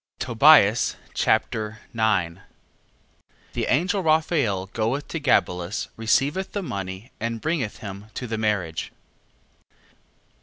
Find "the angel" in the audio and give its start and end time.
3.53-4.01